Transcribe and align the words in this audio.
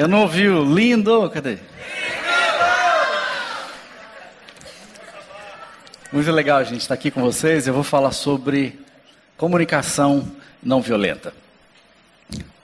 Eu 0.00 0.08
não 0.08 0.22
ouvi 0.22 0.48
o 0.48 0.64
lindo, 0.64 1.28
cadê? 1.28 1.58
Muito 6.10 6.32
legal, 6.32 6.64
gente, 6.64 6.80
estar 6.80 6.94
aqui 6.94 7.10
com 7.10 7.20
vocês. 7.20 7.66
Eu 7.66 7.74
vou 7.74 7.82
falar 7.82 8.12
sobre 8.12 8.80
comunicação 9.36 10.26
não 10.62 10.80
violenta. 10.80 11.34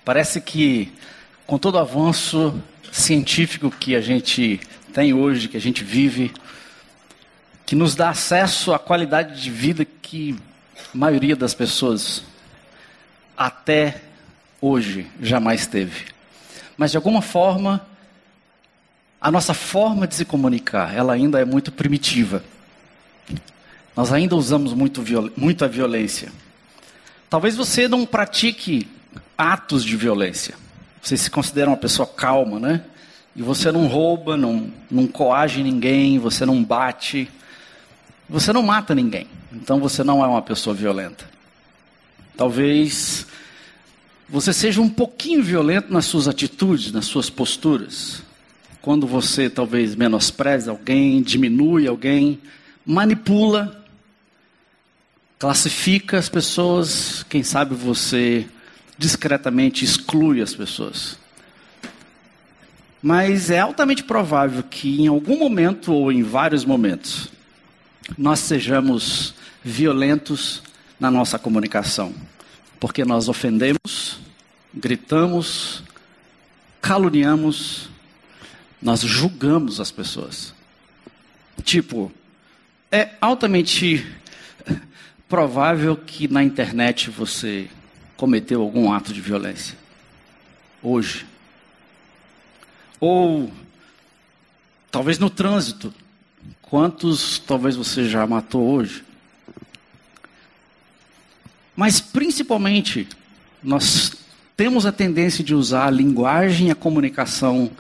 Parece 0.03 0.41
que, 0.41 0.91
com 1.47 1.59
todo 1.59 1.75
o 1.75 1.79
avanço 1.79 2.59
científico 2.91 3.71
que 3.71 3.95
a 3.95 4.01
gente 4.01 4.59
tem 4.95 5.13
hoje, 5.13 5.47
que 5.47 5.59
a 5.59 5.61
gente 5.61 5.85
vive, 5.85 6.33
que 7.67 7.77
nos 7.77 7.95
dá 7.95 8.09
acesso 8.09 8.73
à 8.73 8.79
qualidade 8.79 9.43
de 9.43 9.51
vida 9.51 9.85
que 9.85 10.35
a 10.75 10.97
maioria 10.97 11.37
das 11.37 11.53
pessoas 11.53 12.25
até 13.37 14.01
hoje 14.59 15.07
jamais 15.21 15.67
teve. 15.67 16.16
Mas 16.77 16.91
de 16.91 16.97
alguma 16.97 17.23
forma, 17.23 17.87
a 19.21 19.31
nossa 19.31 19.55
forma 19.55 20.07
de 20.07 20.15
se 20.15 20.25
comunicar, 20.25 20.95
ela 20.95 21.15
ainda 21.15 21.41
é 21.41 21.45
muito 21.45 21.73
primitiva. 21.73 22.43
Nós 23.97 24.13
ainda 24.13 24.37
usamos 24.37 24.75
muito 24.75 25.01
viol 25.01 25.31
muita 25.37 25.67
violência. 25.67 26.31
Talvez 27.31 27.57
você 27.57 27.89
não 27.89 28.05
pratique 28.05 28.87
atos 29.37 29.83
de 29.85 29.97
violência. 29.97 30.55
Você 31.03 31.17
se 31.17 31.31
considera 31.31 31.71
uma 31.71 31.77
pessoa 31.77 32.07
calma, 32.07 32.59
né? 32.59 32.83
E 33.35 33.43
você 33.43 33.71
não 33.71 33.87
rouba, 33.87 34.37
não, 34.37 34.71
não 34.91 35.07
coage 35.07 35.63
ninguém, 35.63 36.19
você 36.19 36.47
não 36.47 36.63
bate, 36.63 37.31
você 38.29 38.53
não 38.53 38.63
mata 38.63 38.95
ninguém. 38.95 39.27
Então 39.53 39.79
você 39.79 40.03
não 40.03 40.25
é 40.25 40.27
uma 40.27 40.43
pessoa 40.43 40.75
violenta. 40.75 41.25
Talvez 42.37 43.27
você 44.29 44.53
seja 44.53 44.81
um 44.81 44.89
pouquinho 44.89 45.43
violento 45.43 45.93
nas 45.93 46.07
suas 46.07 46.27
atitudes, 46.27 46.91
nas 46.93 47.07
suas 47.07 47.31
posturas. 47.31 48.23
Quando 48.83 49.07
você 49.07 49.49
talvez 49.49 49.95
menospreza 49.95 50.71
alguém, 50.71 51.23
diminui 51.23 51.87
alguém, 51.87 52.41
manipula, 52.85 53.85
classifica 55.39 56.19
as 56.19 56.29
pessoas, 56.29 57.25
quem 57.29 57.43
sabe 57.43 57.75
você 57.75 58.47
discretamente 58.99 59.85
exclui 59.85 60.41
as 60.41 60.55
pessoas. 60.55 61.19
Mas 63.03 63.51
é 63.51 63.61
altamente 63.61 64.03
provável 64.03 64.63
que 64.63 65.01
em 65.01 65.07
algum 65.07 65.39
momento 65.39 65.93
ou 65.93 66.11
em 66.11 66.23
vários 66.23 66.65
momentos 66.65 67.29
nós 68.17 68.41
sejamos 68.41 69.35
violentos 69.63 70.63
na 70.99 71.11
nossa 71.11 71.39
comunicação, 71.39 72.15
porque 72.79 73.05
nós 73.05 73.29
ofendemos, 73.29 74.19
gritamos, 74.73 75.83
caluniamos, 76.81 77.89
nós 78.81 79.01
julgamos 79.01 79.81
as 79.81 79.91
pessoas. 79.91 80.55
Tipo, 81.65 82.13
é 82.93 83.11
altamente 83.21 84.07
provável 85.29 85.97
que 85.97 86.29
na 86.29 86.43
internet 86.45 87.11
você 87.11 87.69
cometeu 88.17 88.63
algum 88.63 88.93
ato 88.93 89.13
de 89.13 89.21
violência. 89.21 89.77
Hoje. 90.83 91.27
Ou 93.01 93.51
talvez 94.91 95.19
no 95.19 95.31
trânsito. 95.31 95.93
Quantos 96.63 97.39
talvez 97.39 97.77
você 97.77 98.09
já 98.09 98.27
matou 98.27 98.63
hoje? 98.69 99.06
Mas 101.77 102.01
principalmente, 102.01 103.07
nós 103.63 104.13
temos 104.57 104.87
a 104.87 104.93
tendência 104.93 105.45
de 105.45 105.55
usar 105.55 105.87
a 105.87 105.91
linguagem 105.91 106.69
e 106.69 106.71
a 106.71 106.75
comunicação 106.75 107.71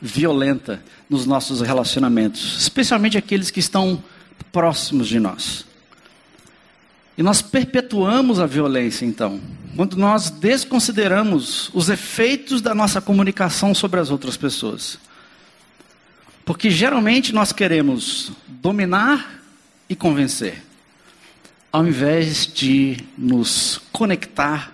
violenta 0.00 0.82
nos 1.08 1.26
nossos 1.26 1.60
relacionamentos, 1.60 2.56
especialmente 2.60 3.18
aqueles 3.18 3.50
que 3.50 3.60
estão 3.60 4.02
próximos 4.52 5.08
de 5.08 5.18
nós. 5.18 5.66
E 7.18 7.22
nós 7.22 7.42
perpetuamos 7.42 8.38
a 8.38 8.46
violência, 8.46 9.04
então, 9.04 9.40
quando 9.76 9.96
nós 9.96 10.30
desconsideramos 10.30 11.70
os 11.74 11.88
efeitos 11.88 12.62
da 12.62 12.74
nossa 12.74 13.00
comunicação 13.00 13.74
sobre 13.74 14.00
as 14.00 14.10
outras 14.10 14.36
pessoas. 14.36 14.98
Porque 16.44 16.70
geralmente 16.70 17.32
nós 17.32 17.52
queremos 17.52 18.32
dominar 18.48 19.42
e 19.88 19.94
convencer, 19.94 20.62
ao 21.72 21.86
invés 21.86 22.46
de 22.46 22.98
nos 23.16 23.80
conectar 23.92 24.72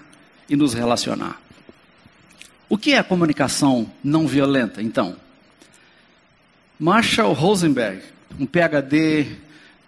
e 0.48 0.56
nos 0.56 0.74
relacionar. 0.74 1.40
O 2.68 2.76
que 2.76 2.92
é 2.92 2.98
a 2.98 3.04
comunicação 3.04 3.90
não 4.02 4.26
violenta, 4.26 4.82
então? 4.82 5.16
Marshall 6.78 7.32
Rosenberg, 7.32 8.02
um 8.38 8.46
PhD 8.46 9.26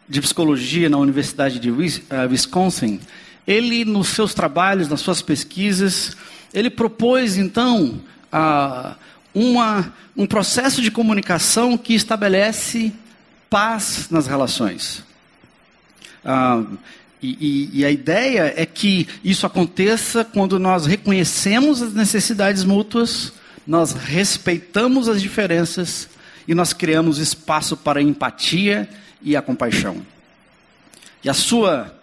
de 0.09 0.21
psicologia 0.21 0.89
na 0.89 0.97
Universidade 0.97 1.59
de 1.59 1.69
eh, 1.69 2.27
Wisconsin, 2.31 3.01
ele, 3.47 3.85
nos 3.85 4.09
seus 4.09 4.35
trabalhos, 4.35 4.89
nas 4.89 5.01
suas 5.01 5.23
pesquisas, 5.23 6.17
ele 6.53 6.71
propôs, 6.71 7.37
então, 7.37 8.01
uma, 9.35 9.93
um 10.17 10.27
processo 10.27 10.83
de 10.83 10.91
comunicação 10.91 11.77
que 11.77 11.95
estabelece 11.95 12.93
paz 13.49 14.09
nas 14.11 14.27
relações. 14.27 15.03
Ah, 16.25 16.63
e, 17.21 17.71
e, 17.73 17.81
e, 17.81 17.85
a 17.85 17.91
ideia 17.91 18.55
é 18.57 18.65
que 18.65 19.09
isso 19.25 19.45
aconteça 19.45 20.25
quando 20.25 20.59
nós 20.59 20.87
reconhecemos 20.87 21.83
as 21.83 21.93
necessidades 21.93 22.63
mútuas, 22.63 23.33
nós 23.67 23.93
respeitamos 23.93 25.09
as 25.09 25.21
diferenças 25.21 26.09
e 26.47 26.55
nós 26.55 26.73
criamos 26.73 27.19
espaço 27.19 27.77
para 27.77 27.99
a 27.99 28.03
empatia 28.03 28.89
e 29.21 29.37
a 29.37 29.43
compaixão. 29.43 30.01
E 31.23 31.29
a 31.29 31.35
sua 31.35 31.95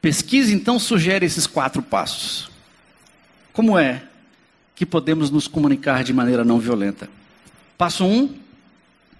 pesquisa 0.00 0.52
então 0.52 0.78
sugere 0.78 1.26
esses 1.26 1.46
quatro 1.46 1.82
passos. 1.82 2.50
Como 3.52 3.78
é 3.78 4.02
que 4.74 4.86
podemos 4.86 5.30
nos 5.30 5.46
comunicar 5.46 6.02
de 6.02 6.12
maneira 6.12 6.44
não 6.44 6.58
violenta? 6.58 7.08
Passo 7.76 8.04
um: 8.04 8.34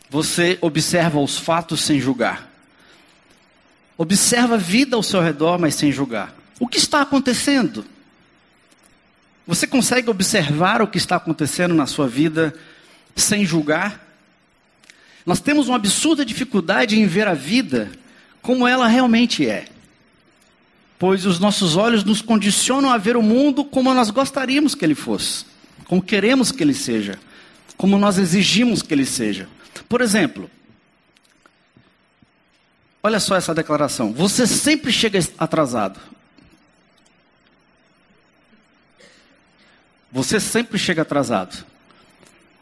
você 0.08 0.58
observa 0.60 1.20
os 1.20 1.38
fatos 1.38 1.82
sem 1.82 2.00
julgar. 2.00 2.55
Observa 3.98 4.54
a 4.54 4.58
vida 4.58 4.96
ao 4.96 5.02
seu 5.02 5.20
redor, 5.20 5.58
mas 5.58 5.74
sem 5.74 5.90
julgar. 5.90 6.34
O 6.60 6.66
que 6.66 6.78
está 6.78 7.00
acontecendo? 7.00 7.84
Você 9.46 9.66
consegue 9.66 10.10
observar 10.10 10.82
o 10.82 10.88
que 10.88 10.98
está 10.98 11.16
acontecendo 11.16 11.74
na 11.74 11.86
sua 11.86 12.08
vida 12.08 12.54
sem 13.14 13.44
julgar? 13.44 14.04
Nós 15.24 15.40
temos 15.40 15.68
uma 15.68 15.76
absurda 15.76 16.24
dificuldade 16.24 16.98
em 16.98 17.06
ver 17.06 17.26
a 17.26 17.34
vida 17.34 17.90
como 18.42 18.66
ela 18.66 18.86
realmente 18.86 19.48
é. 19.48 19.66
Pois 20.98 21.26
os 21.26 21.38
nossos 21.38 21.76
olhos 21.76 22.04
nos 22.04 22.22
condicionam 22.22 22.90
a 22.90 22.96
ver 22.96 23.16
o 23.16 23.22
mundo 23.22 23.64
como 23.64 23.92
nós 23.92 24.10
gostaríamos 24.10 24.74
que 24.74 24.84
ele 24.84 24.94
fosse, 24.94 25.44
como 25.84 26.02
queremos 26.02 26.50
que 26.50 26.62
ele 26.62 26.72
seja, 26.72 27.18
como 27.76 27.98
nós 27.98 28.18
exigimos 28.18 28.82
que 28.82 28.94
ele 28.94 29.04
seja. 29.04 29.48
Por 29.88 30.00
exemplo, 30.00 30.50
olha 33.06 33.20
só 33.20 33.36
essa 33.36 33.54
declaração: 33.54 34.12
você 34.12 34.46
sempre 34.46 34.92
chega 34.92 35.20
atrasado. 35.38 35.98
Você 40.10 40.40
sempre 40.40 40.78
chega 40.78 41.02
atrasado. 41.02 41.64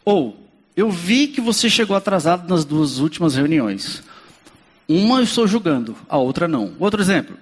Ou 0.05 0.49
eu 0.77 0.91
vi 0.91 1.29
que 1.29 1.41
você 1.41 1.71
chegou 1.71 1.97
atrasado 1.97 2.49
nas 2.49 2.65
duas 2.65 2.99
últimas 2.99 3.37
reuniões. 3.37 4.03
Uma 4.89 5.19
eu 5.19 5.25
estou 5.25 5.47
julgando, 5.47 5.97
a 6.09 6.19
outra 6.19 6.47
não. 6.47 6.75
Outro 6.79 7.01
exemplo. 7.01 7.39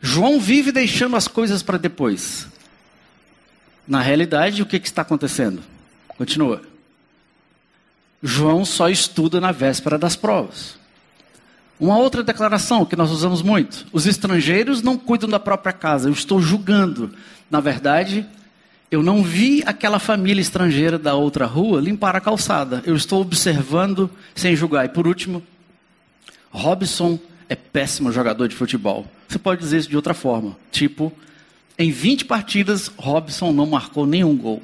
João 0.00 0.40
vive 0.40 0.72
deixando 0.72 1.16
as 1.16 1.28
coisas 1.28 1.62
para 1.62 1.78
depois. 1.78 2.46
Na 3.86 4.00
realidade, 4.00 4.62
o 4.62 4.66
que, 4.66 4.80
que 4.80 4.86
está 4.86 5.02
acontecendo? 5.02 5.62
Continua. 6.08 6.62
João 8.22 8.64
só 8.64 8.88
estuda 8.88 9.40
na 9.40 9.52
véspera 9.52 9.98
das 9.98 10.16
provas. 10.16 10.81
Uma 11.82 11.98
outra 11.98 12.22
declaração 12.22 12.84
que 12.84 12.94
nós 12.94 13.10
usamos 13.10 13.42
muito: 13.42 13.88
os 13.92 14.06
estrangeiros 14.06 14.82
não 14.82 14.96
cuidam 14.96 15.28
da 15.28 15.40
própria 15.40 15.72
casa, 15.72 16.08
eu 16.08 16.12
estou 16.12 16.40
julgando. 16.40 17.12
Na 17.50 17.58
verdade, 17.58 18.24
eu 18.88 19.02
não 19.02 19.20
vi 19.20 19.64
aquela 19.66 19.98
família 19.98 20.40
estrangeira 20.40 20.96
da 20.96 21.16
outra 21.16 21.44
rua 21.44 21.80
limpar 21.80 22.14
a 22.14 22.20
calçada. 22.20 22.84
Eu 22.86 22.94
estou 22.94 23.20
observando 23.20 24.08
sem 24.32 24.54
julgar. 24.54 24.84
E 24.84 24.90
por 24.90 25.08
último, 25.08 25.42
Robson 26.52 27.18
é 27.48 27.56
péssimo 27.56 28.12
jogador 28.12 28.46
de 28.46 28.54
futebol. 28.54 29.04
Você 29.26 29.40
pode 29.40 29.60
dizer 29.60 29.78
isso 29.78 29.90
de 29.90 29.96
outra 29.96 30.14
forma. 30.14 30.56
Tipo, 30.70 31.12
em 31.76 31.90
20 31.90 32.26
partidas, 32.26 32.92
Robson 32.96 33.50
não 33.50 33.66
marcou 33.66 34.06
nenhum 34.06 34.36
gol. 34.36 34.62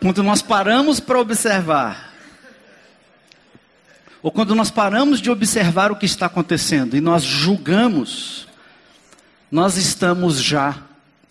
Quando 0.00 0.22
nós 0.22 0.40
paramos 0.40 0.98
para 0.98 1.20
observar, 1.20 2.14
ou 4.22 4.30
quando 4.30 4.54
nós 4.54 4.70
paramos 4.70 5.20
de 5.20 5.30
observar 5.30 5.92
o 5.92 5.96
que 5.96 6.06
está 6.06 6.26
acontecendo 6.26 6.96
e 6.96 7.00
nós 7.00 7.22
julgamos, 7.22 8.48
nós 9.50 9.76
estamos 9.76 10.42
já 10.42 10.82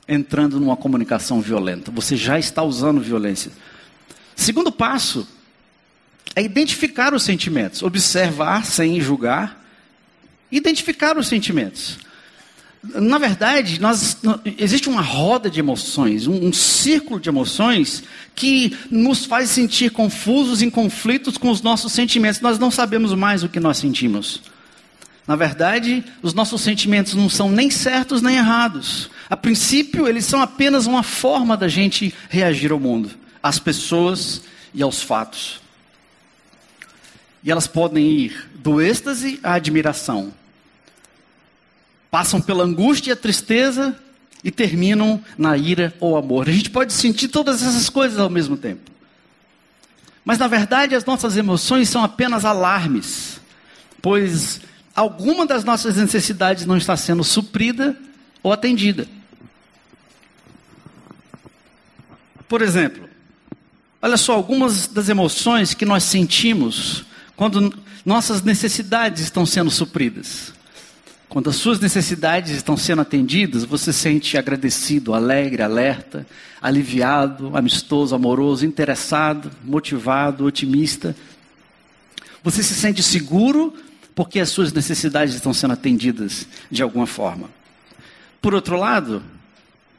entrando 0.08 0.60
numa 0.60 0.76
comunicação 0.76 1.40
violenta. 1.42 1.92
Você 1.92 2.16
já 2.16 2.38
está 2.40 2.64
usando 2.64 3.02
violência. 3.02 3.52
Segundo 4.36 4.72
passo 4.72 5.28
é 6.36 6.42
identificar 6.42 7.14
os 7.14 7.24
sentimentos, 7.24 7.84
observar 7.84 8.66
sem 8.66 9.00
julgar, 9.02 9.64
identificar 10.52 11.18
os 11.18 11.28
sentimentos. 11.28 11.98
Na 12.82 13.18
verdade, 13.18 13.80
nós, 13.82 14.18
existe 14.58 14.88
uma 14.88 15.02
roda 15.02 15.50
de 15.50 15.60
emoções, 15.60 16.28
um, 16.28 16.48
um, 16.48 16.54
círculo 16.54 17.20
de 17.20 17.28
emoções 17.28 18.04
que 18.34 18.78
nos 18.90 19.26
faz 19.26 19.50
sentir 19.50 19.92
confusos 19.92 20.62
em 20.62 20.70
conflitos 20.70 21.38
com 21.38 21.50
os 21.50 21.62
nossos 21.62 21.92
sentimentos. 21.92 22.40
Nós 22.40 22.58
não 22.58 22.72
sabemos 22.72 23.14
mais 23.14 23.44
o 23.44 23.50
que 23.50 23.60
nós 23.60 23.78
sentimos. 23.78 24.42
Na 25.28 25.36
verdade, 25.36 26.04
os 26.24 26.34
nossos 26.34 26.62
sentimentos 26.62 27.14
não 27.14 27.30
são 27.30 27.52
nem 27.52 27.70
certos 27.70 28.22
nem 28.22 28.38
errados. 28.38 29.10
A 29.30 29.36
princípio, 29.36 30.08
eles 30.08 30.26
são 30.26 30.42
apenas 30.42 30.88
uma 30.88 31.04
forma 31.04 31.58
da 31.58 31.68
gente 31.68 32.14
reagir 32.30 32.72
ao 32.72 32.80
mundo, 32.80 33.12
às 33.44 33.60
pessoas 33.60 34.42
e 34.74 34.82
aos 34.82 35.02
fatos. 35.04 35.60
E 37.44 37.52
elas 37.52 37.68
podem 37.68 38.06
ir 38.06 38.50
do 38.56 38.82
êxtase 38.82 39.40
à 39.44 39.54
admiração, 39.54 40.34
passam 42.10 42.42
pela 42.42 42.64
angústia 42.64 43.12
e 43.12 43.14
a 43.14 43.16
tristeza 43.16 43.96
e 44.44 44.52
terminam 44.52 45.22
na 45.38 45.58
ira 45.58 45.94
ou 46.00 46.18
amor. 46.18 46.48
A 46.48 46.52
gente 46.52 46.70
pode 46.70 46.94
sentir 46.94 47.28
todas 47.28 47.62
essas 47.62 47.90
coisas 47.90 48.20
ao 48.20 48.30
mesmo 48.30 48.58
tempo. 48.58 48.90
Mas 50.24 50.38
na 50.38 50.48
verdade 50.48 50.96
as 50.96 51.06
nossas 51.06 51.38
emoções 51.38 51.90
são 51.90 52.04
apenas 52.04 52.46
alarmes, 52.46 53.40
pois 54.02 54.62
alguma 54.96 55.46
das 55.46 55.64
nossas 55.64 55.96
necessidades 55.96 56.66
não 56.66 56.78
está 56.78 56.96
sendo 56.96 57.24
suprida 57.24 57.98
ou 58.42 58.52
atendida. 58.52 59.08
Por 62.48 62.62
exemplo, 62.62 63.08
olha 64.02 64.18
só 64.18 64.34
algumas 64.34 64.88
das 64.88 65.08
emoções 65.10 65.74
que 65.74 65.86
nós 65.86 66.04
sentimos 66.04 67.06
quando 67.36 67.74
nossas 68.04 68.42
necessidades 68.42 69.22
estão 69.22 69.46
sendo 69.46 69.70
supridas. 69.70 70.54
Quando 71.30 71.48
as 71.48 71.58
suas 71.58 71.80
necessidades 71.80 72.52
estão 72.52 72.76
sendo 72.76 73.04
atendidas, 73.04 73.64
você 73.64 73.94
se 73.94 74.00
sente 74.00 74.36
agradecido, 74.36 75.14
alegre, 75.14 75.62
alerta, 75.62 76.26
aliviado, 76.60 77.56
amistoso, 77.56 78.16
amoroso, 78.16 78.66
interessado, 78.66 79.52
motivado, 79.64 80.44
otimista. 80.44 81.16
Você 82.44 82.64
se 82.64 82.74
sente 82.74 83.04
seguro 83.04 83.76
porque 84.16 84.40
as 84.40 84.50
suas 84.50 84.74
necessidades 84.74 85.36
estão 85.36 85.54
sendo 85.54 85.74
atendidas 85.74 86.48
de 86.70 86.82
alguma 86.82 87.06
forma. 87.06 87.48
Por 88.42 88.56
outro 88.56 88.76
lado, 88.76 89.22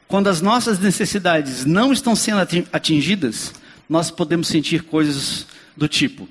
quando 0.09 0.27
as 0.27 0.41
nossas 0.41 0.79
necessidades 0.79 1.63
não 1.63 1.93
estão 1.93 2.13
sendo 2.13 2.41
atingidas, 2.73 3.53
nós 3.87 4.11
podemos 4.11 4.49
sentir 4.49 4.83
coisas 4.83 5.47
do 5.77 5.87
tipo: 5.87 6.27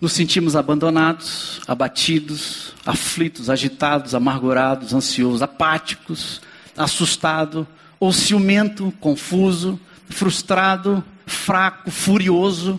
nos 0.00 0.12
sentimos 0.12 0.56
abandonados, 0.56 1.60
abatidos, 1.66 2.74
aflitos, 2.84 3.48
agitados, 3.48 4.14
amargurados, 4.14 4.92
ansiosos, 4.92 5.42
apáticos, 5.42 6.40
assustado, 6.76 7.66
ou 7.98 8.12
ciumento, 8.12 8.92
confuso, 9.00 9.80
frustrado, 10.08 11.02
fraco, 11.26 11.90
furioso. 11.90 12.78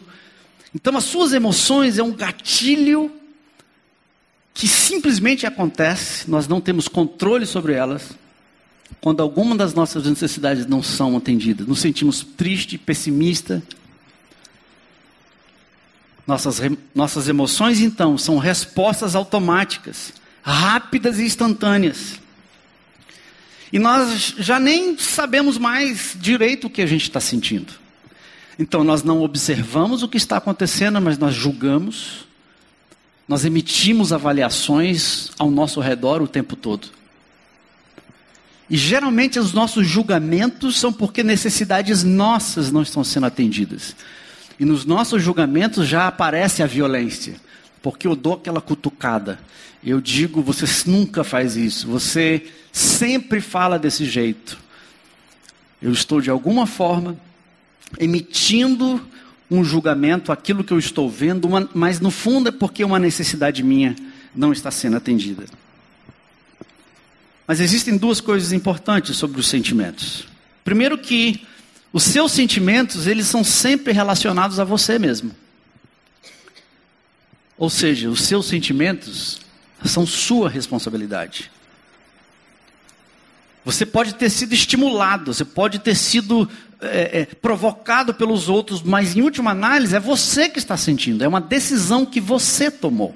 Então, 0.74 0.96
as 0.98 1.06
suas 1.06 1.34
emoções 1.34 1.98
é 1.98 2.04
um 2.04 2.12
gatilho 2.12 3.12
que 4.54 4.68
simplesmente 4.68 5.46
acontece, 5.46 6.30
nós 6.30 6.48
não 6.48 6.62
temos 6.62 6.88
controle 6.88 7.46
sobre 7.46 7.74
elas, 7.74 8.12
quando 9.02 9.22
alguma 9.22 9.56
das 9.56 9.74
nossas 9.74 10.06
necessidades 10.06 10.66
não 10.66 10.82
são 10.82 11.18
atendidas. 11.18 11.68
Nos 11.68 11.80
sentimos 11.80 12.26
triste, 12.38 12.78
pessimista, 12.78 13.62
nossas, 16.25 16.60
nossas 16.94 17.27
emoções, 17.27 17.80
então, 17.80 18.18
são 18.18 18.38
respostas 18.38 19.16
automáticas, 19.16 20.13
rápidas 20.42 21.19
e 21.19 21.24
instantâneas. 21.24 22.19
E 23.72 23.80
nós 23.80 24.36
já 24.38 24.60
nem 24.60 24.98
sabemos 24.98 25.57
mais 25.57 26.16
direito 26.19 26.68
o 26.68 26.69
que 26.69 26.81
a 26.81 26.86
gente 26.86 27.04
está 27.04 27.19
sentindo. 27.19 27.74
Então, 28.57 28.83
nós 28.83 29.04
não 29.04 29.22
observamos 29.22 30.01
o 30.01 30.07
que 30.07 30.18
está 30.18 30.38
acontecendo, 30.38 31.01
mas 31.01 31.18
nós 31.18 31.33
julgamos, 31.33 32.25
nós 33.28 33.44
emitimos 33.44 34.13
avaliações 34.13 35.30
ao 35.38 35.51
nosso 35.51 35.80
redor 35.80 36.21
o 36.21 36.28
tempo 36.28 36.56
todo. 36.56 36.88
E 38.69 38.78
geralmente 38.78 39.38
os 39.38 39.54
nossos 39.54 39.86
julgamentos 39.88 40.80
são 40.80 40.92
porque 40.92 41.21
necessidades 41.21 42.04
nossas 42.04 42.71
não 42.71 42.81
estão 42.81 43.04
sendo 43.04 43.25
atendidas. 43.25 43.95
E 44.60 44.66
nos 44.66 44.86
nossos 44.86 45.22
julgamentos 45.22 45.88
já 45.88 46.07
aparece 46.07 46.63
a 46.63 46.68
violência, 46.68 47.36
porque 47.81 48.07
eu 48.07 48.16
dou 48.16 48.34
aquela 48.34 48.62
cutucada. 48.62 49.40
Eu 49.84 50.02
digo, 50.02 50.42
você 50.42 50.66
nunca 50.90 51.24
faz 51.24 51.56
isso, 51.56 51.88
você 51.88 52.48
sempre 52.72 53.42
fala 53.42 53.78
desse 53.78 54.06
jeito. 54.06 54.57
Eu 55.81 55.92
estou 55.92 56.22
de 56.22 56.30
alguma 56.30 56.66
forma 56.66 57.18
emitindo 58.00 59.00
um 59.50 59.63
julgamento, 59.63 60.31
aquilo 60.31 60.63
que 60.63 60.74
eu 60.74 60.80
estou 60.80 61.10
vendo, 61.10 61.48
mas 61.74 62.00
no 62.00 62.10
fundo 62.10 62.50
é 62.50 62.52
porque 62.52 62.84
uma 62.84 62.98
necessidade 62.98 63.62
minha 63.62 63.96
não 64.36 64.52
está 64.52 64.72
sendo 64.72 64.98
atendida. 64.98 65.45
Mas 67.47 67.59
existem 67.59 67.95
duas 67.95 68.19
coisas 68.19 68.52
importantes 68.52 69.16
sobre 69.16 69.40
os 69.40 69.47
sentimentos. 69.47 70.28
Primeiro 70.64 70.97
que 70.97 71.45
os 71.95 72.04
seus 72.04 72.33
sentimentos, 72.33 73.07
eles 73.07 73.25
são 73.25 73.42
sempre 73.42 73.94
relacionados 73.94 74.59
a 74.59 74.66
você 74.66 74.99
mesmo. 74.99 75.31
Ou 77.57 77.69
seja, 77.69 78.09
os 78.09 78.23
seus 78.23 78.47
sentimentos 78.47 79.40
são 79.85 80.06
sua 80.06 80.49
responsabilidade. 80.49 81.49
Você 83.64 83.85
pode 83.85 84.16
ter 84.16 84.30
sido 84.30 84.52
estimulado, 84.52 85.33
você 85.33 85.45
pode 85.45 85.80
ter 85.80 85.95
sido 85.95 86.49
é, 86.81 87.21
é, 87.21 87.25
provocado 87.28 88.14
pelos 88.14 88.49
outros, 88.49 88.83
mas 88.83 89.16
em 89.16 89.21
última 89.21 89.52
análise 89.52 89.95
é 89.95 89.99
você 89.99 90.49
que 90.49 90.59
está 90.59 90.75
sentindo, 90.75 91.23
é 91.23 91.28
uma 91.30 91.40
decisão 91.40 92.06
que 92.06 92.19
você 92.19 92.69
tomou. 92.69 93.16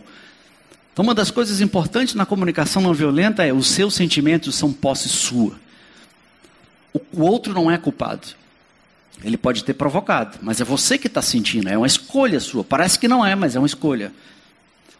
Então, 0.94 1.04
uma 1.04 1.14
das 1.14 1.30
coisas 1.30 1.60
importantes 1.60 2.16
na 2.16 2.26
comunicação 2.26 2.82
não 2.82 2.94
violenta 2.94 3.44
é 3.44 3.52
os 3.52 3.68
seus 3.68 3.94
sentimentos 3.94 4.56
são 4.56 4.72
posse 4.72 5.10
sua. 5.10 5.60
O, 6.94 7.02
o 7.12 7.24
outro 7.24 7.54
não 7.54 7.70
é 7.70 7.78
culpado. 7.78 8.39
Ele 9.24 9.38
pode 9.38 9.64
ter 9.64 9.74
provocado, 9.74 10.38
mas 10.42 10.62
é 10.62 10.64
você 10.64 10.98
que 10.98 11.08
está 11.08 11.22
sentindo, 11.22 11.68
é 11.68 11.78
uma 11.78 11.88
escolha 11.88 12.40
sua. 12.40 12.64
Parece 12.64 12.98
que 12.98 13.08
não 13.08 13.26
é, 13.26 13.36
mas 13.36 13.56
é 13.56 13.60
uma 13.60 13.68
escolha. 13.68 14.14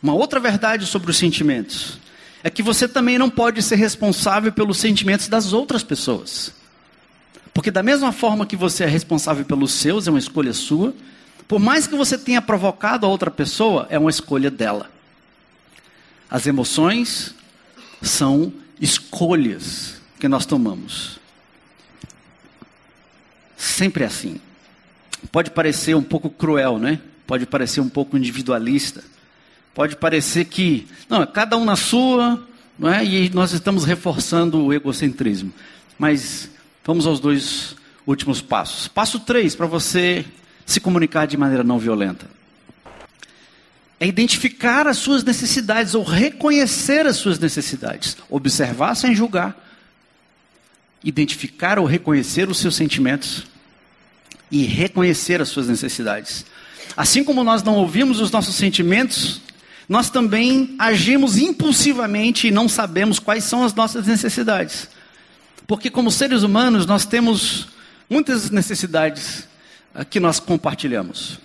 Uma 0.02 0.14
outra 0.14 0.40
verdade 0.40 0.86
sobre 0.86 1.12
os 1.12 1.18
sentimentos 1.18 1.98
é 2.44 2.50
que 2.50 2.64
você 2.64 2.88
também 2.88 3.18
não 3.18 3.30
pode 3.30 3.62
ser 3.62 3.76
responsável 3.76 4.52
pelos 4.52 4.78
sentimentos 4.78 5.28
das 5.28 5.54
outras 5.54 5.84
pessoas. 5.84 6.54
Porque, 7.54 7.72
da 7.72 7.84
mesma 7.84 8.12
forma 8.12 8.46
que 8.46 8.56
você 8.56 8.84
é 8.84 8.88
responsável 8.88 9.44
pelos 9.44 9.74
seus, 9.74 10.08
é 10.08 10.10
uma 10.10 10.20
escolha 10.20 10.54
sua, 10.54 10.94
por 11.48 11.60
mais 11.60 11.88
que 11.88 11.96
você 11.96 12.18
tenha 12.18 12.42
provocado 12.42 13.06
a 13.06 13.10
outra 13.10 13.32
pessoa, 13.32 13.88
é 13.90 13.98
uma 14.00 14.10
escolha 14.10 14.52
dela. 14.52 14.90
As 16.30 16.46
emoções 16.46 17.34
são 18.02 18.54
escolhas 18.80 19.96
que 20.20 20.28
nós 20.28 20.46
tomamos 20.46 21.20
sempre 23.80 24.04
é 24.04 24.08
assim. 24.08 24.42
Pode 25.32 25.52
parecer 25.52 25.96
um 25.96 26.04
pouco 26.04 26.30
cruel, 26.30 26.78
né? 26.78 27.00
Pode 27.26 27.46
parecer 27.46 27.80
um 27.80 27.88
pouco 27.88 28.18
individualista. 28.18 29.02
Pode 29.74 29.96
parecer 29.96 30.46
que, 30.46 30.86
não, 31.08 31.24
é 31.24 31.26
cada 31.26 31.56
um 31.56 31.64
na 31.64 31.78
sua, 31.78 32.46
não 32.78 32.90
é? 32.92 33.06
E 33.06 33.30
nós 33.30 33.54
estamos 33.54 33.86
reforçando 33.86 34.66
o 34.66 34.74
egocentrismo. 34.74 35.54
Mas 35.98 36.50
vamos 36.84 37.08
aos 37.08 37.22
dois 37.22 37.76
últimos 38.06 38.42
passos. 38.42 38.90
Passo 38.90 39.20
3 39.22 39.56
para 39.56 39.66
você 39.66 40.26
se 40.66 40.82
comunicar 40.82 41.26
de 41.26 41.38
maneira 41.38 41.64
não 41.64 41.80
violenta. 41.80 42.28
É 43.98 44.08
identificar 44.08 44.88
as 44.88 44.98
suas 44.98 45.24
necessidades 45.24 45.96
ou 45.96 46.04
reconhecer 46.04 47.06
as 47.06 47.16
suas 47.16 47.40
necessidades. 47.40 48.18
Observar 48.30 48.96
sem 48.96 49.16
julgar 49.16 49.56
identificar 51.04 51.80
ou 51.80 51.86
reconhecer 51.86 52.50
os 52.50 52.58
seus 52.58 52.76
sentimentos 52.76 53.46
e 54.52 54.64
reconhecer 54.64 55.42
as 55.42 55.50
suas 55.50 55.68
necessidades. 55.68 56.46
Assim 56.96 57.24
como 57.24 57.44
nós 57.44 57.64
não 57.64 57.76
ouvimos 57.76 58.20
os 58.20 58.32
nossos 58.32 58.56
sentimentos, 58.56 59.42
nós 59.88 60.10
também 60.10 60.76
agimos 60.78 61.38
impulsivamente 61.38 62.48
e 62.48 62.52
não 62.52 62.70
sabemos 62.70 63.20
quais 63.20 63.44
são 63.44 63.64
as 63.64 63.74
nossas 63.74 64.06
necessidades. 64.06 64.88
Porque, 65.66 65.90
como 65.90 66.12
seres 66.12 66.44
humanos, 66.44 66.86
nós 66.86 67.06
temos 67.06 67.68
muitas 68.10 68.50
necessidades 68.50 69.48
ah, 69.94 70.04
que 70.04 70.20
nós 70.20 70.40
compartilhamos. 70.40 71.40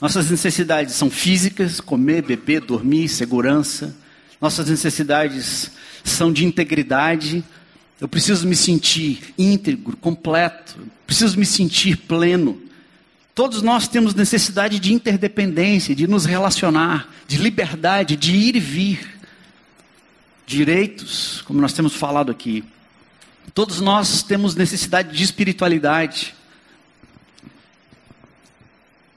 Nossas 0.00 0.30
necessidades 0.30 0.94
são 0.94 1.10
físicas: 1.10 1.80
comer, 1.80 2.22
beber, 2.22 2.60
dormir, 2.60 3.08
segurança. 3.08 3.94
Nossas 4.40 4.68
necessidades 4.68 5.70
são 6.04 6.32
de 6.32 6.44
integridade, 6.44 7.42
Eu 7.98 8.06
preciso 8.06 8.46
me 8.46 8.54
sentir 8.54 9.34
íntegro, 9.38 9.96
completo. 9.96 10.78
Preciso 11.06 11.38
me 11.38 11.46
sentir 11.46 11.96
pleno. 11.96 12.60
Todos 13.34 13.62
nós 13.62 13.86
temos 13.86 14.14
necessidade 14.14 14.78
de 14.80 14.92
interdependência, 14.92 15.94
de 15.94 16.06
nos 16.06 16.24
relacionar, 16.24 17.08
de 17.28 17.36
liberdade, 17.36 18.16
de 18.16 18.34
ir 18.34 18.56
e 18.56 18.60
vir. 18.60 19.20
Direitos, 20.46 21.42
como 21.42 21.60
nós 21.60 21.72
temos 21.72 21.94
falado 21.94 22.30
aqui. 22.30 22.64
Todos 23.54 23.80
nós 23.80 24.22
temos 24.22 24.54
necessidade 24.54 25.16
de 25.16 25.22
espiritualidade. 25.22 26.34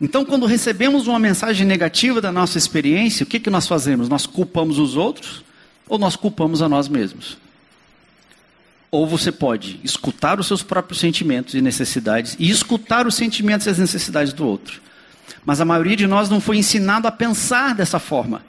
Então, 0.01 0.23
quando 0.23 0.45
recebemos 0.45 1.07
uma 1.07 1.19
mensagem 1.19 1.65
negativa 1.65 2.21
da 2.21 2.31
nossa 2.31 2.57
experiência, 2.57 3.23
o 3.23 3.27
que, 3.27 3.39
que 3.39 3.49
nós 3.49 3.67
fazemos? 3.67 4.07
Nós 4.07 4.25
culpamos 4.25 4.79
os 4.79 4.95
outros 4.95 5.43
ou 5.87 5.97
nós 5.97 6.15
culpamos 6.15 6.61
a 6.61 6.69
nós 6.69 6.87
mesmos? 6.87 7.37
Ou 8.91 9.05
você 9.05 9.31
pode 9.31 9.79
escutar 9.83 10.39
os 10.39 10.47
seus 10.47 10.63
próprios 10.63 10.99
sentimentos 10.99 11.53
e 11.53 11.61
necessidades 11.61 12.35
e 12.39 12.49
escutar 12.49 13.05
os 13.05 13.15
sentimentos 13.15 13.67
e 13.67 13.69
as 13.69 13.77
necessidades 13.77 14.33
do 14.33 14.45
outro. 14.45 14.81
Mas 15.45 15.61
a 15.61 15.65
maioria 15.65 15.95
de 15.95 16.07
nós 16.07 16.29
não 16.29 16.41
foi 16.41 16.57
ensinado 16.57 17.07
a 17.07 17.11
pensar 17.11 17.75
dessa 17.75 17.99
forma. 17.99 18.43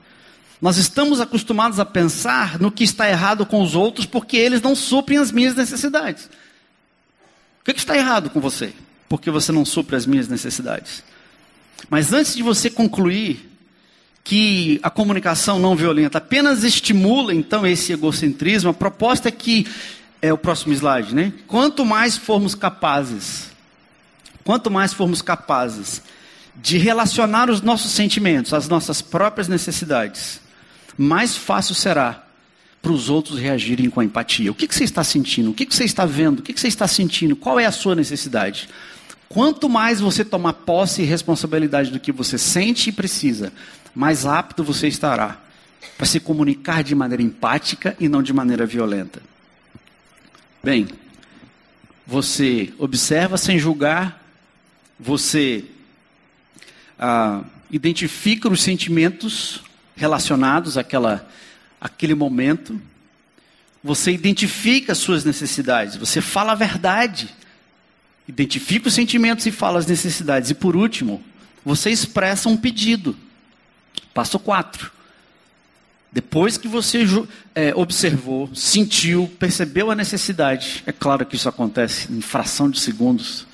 Nós 0.60 0.76
estamos 0.76 1.20
acostumados 1.20 1.78
a 1.78 1.84
pensar 1.84 2.58
no 2.58 2.70
que 2.70 2.84
está 2.84 3.08
errado 3.08 3.46
com 3.46 3.62
os 3.62 3.74
outros 3.74 4.06
porque 4.06 4.36
eles 4.36 4.60
não 4.60 4.74
suprem 4.74 5.18
as 5.18 5.30
minhas 5.30 5.54
necessidades. 5.54 6.26
O 7.60 7.64
que, 7.64 7.74
que 7.74 7.80
está 7.80 7.96
errado 7.96 8.30
com 8.30 8.40
você? 8.40 8.72
Porque 9.08 9.30
você 9.30 9.52
não 9.52 9.64
supre 9.64 9.96
as 9.96 10.06
minhas 10.06 10.28
necessidades. 10.28 11.02
Mas 11.88 12.12
antes 12.12 12.34
de 12.34 12.42
você 12.42 12.68
concluir 12.68 13.48
que 14.22 14.78
a 14.82 14.90
comunicação 14.90 15.58
não 15.58 15.74
violenta 15.74 16.18
apenas 16.18 16.62
estimula 16.62 17.34
então 17.34 17.66
esse 17.66 17.92
egocentrismo, 17.92 18.70
a 18.70 18.74
proposta 18.74 19.28
é 19.28 19.32
que 19.32 19.66
é 20.22 20.32
o 20.32 20.38
próximo 20.38 20.72
slide, 20.72 21.14
né? 21.14 21.32
Quanto 21.46 21.84
mais 21.84 22.16
formos 22.16 22.54
capazes, 22.54 23.50
quanto 24.44 24.70
mais 24.70 24.92
formos 24.92 25.22
capazes 25.22 26.02
de 26.56 26.78
relacionar 26.78 27.48
os 27.48 27.62
nossos 27.62 27.92
sentimentos 27.92 28.52
às 28.52 28.68
nossas 28.68 29.00
próprias 29.00 29.48
necessidades, 29.48 30.40
mais 30.96 31.36
fácil 31.36 31.74
será 31.74 32.24
para 32.82 32.92
os 32.92 33.10
outros 33.10 33.38
reagirem 33.38 33.90
com 33.90 34.02
empatia. 34.02 34.50
O 34.50 34.54
que, 34.54 34.66
que 34.66 34.74
você 34.74 34.84
está 34.84 35.04
sentindo? 35.04 35.50
O 35.50 35.54
que, 35.54 35.66
que 35.66 35.74
você 35.74 35.84
está 35.84 36.06
vendo? 36.06 36.40
O 36.40 36.42
que, 36.42 36.52
que 36.52 36.60
você 36.60 36.68
está 36.68 36.88
sentindo? 36.88 37.36
Qual 37.36 37.60
é 37.60 37.66
a 37.66 37.72
sua 37.72 37.94
necessidade? 37.94 38.68
Quanto 39.28 39.68
mais 39.68 40.00
você 40.00 40.24
tomar 40.24 40.54
posse 40.54 41.02
e 41.02 41.04
responsabilidade 41.04 41.90
do 41.90 42.00
que 42.00 42.10
você 42.10 42.36
sente 42.36 42.88
e 42.90 42.92
precisa, 42.92 43.52
mais 43.94 44.26
apto 44.26 44.64
você 44.64 44.88
estará 44.88 45.40
para 45.96 46.06
se 46.06 46.18
comunicar 46.18 46.82
de 46.82 46.94
maneira 46.94 47.22
empática 47.22 47.94
e 48.00 48.08
não 48.08 48.22
de 48.22 48.32
maneira 48.32 48.66
violenta. 48.66 49.20
Bem, 50.62 50.86
você 52.06 52.70
observa 52.76 53.38
sem 53.38 53.58
julgar, 53.58 54.22
você 54.98 55.64
ah, 56.98 57.42
identifica 57.70 58.46
os 58.46 58.60
sentimentos 58.60 59.62
relacionados 59.96 60.76
àquela, 60.76 61.26
àquele 61.80 62.14
momento, 62.14 62.78
você 63.82 64.12
identifica 64.12 64.92
as 64.92 64.98
suas 64.98 65.24
necessidades, 65.24 65.96
você 65.96 66.20
fala 66.20 66.52
a 66.52 66.56
verdade, 66.56 67.34
identifica 68.28 68.88
os 68.88 68.94
sentimentos 68.94 69.46
e 69.46 69.50
fala 69.50 69.78
as 69.78 69.86
necessidades. 69.86 70.50
E 70.50 70.54
por 70.54 70.76
último, 70.76 71.24
você 71.64 71.88
expressa 71.88 72.50
um 72.50 72.56
pedido. 72.56 73.16
Passo 74.12 74.38
4. 74.38 74.92
Depois 76.12 76.58
que 76.58 76.66
você 76.66 77.04
é, 77.54 77.72
observou, 77.74 78.50
sentiu, 78.52 79.30
percebeu 79.38 79.90
a 79.90 79.94
necessidade, 79.94 80.82
é 80.84 80.90
claro 80.90 81.24
que 81.24 81.36
isso 81.36 81.48
acontece 81.48 82.12
em 82.12 82.20
fração 82.20 82.68
de 82.68 82.80
segundos, 82.80 83.46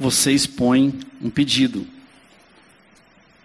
você 0.00 0.32
expõe 0.32 0.98
um 1.20 1.28
pedido. 1.28 1.86